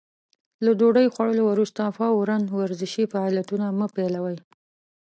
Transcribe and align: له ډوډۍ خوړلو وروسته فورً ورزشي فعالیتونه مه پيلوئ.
له 0.65 0.71
ډوډۍ 0.79 1.07
خوړلو 1.13 1.43
وروسته 1.51 1.81
فورً 1.95 2.37
ورزشي 2.59 3.03
فعالیتونه 3.11 3.65
مه 3.79 3.87
پيلوئ. 3.95 4.37